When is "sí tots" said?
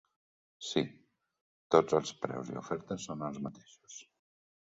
0.67-1.97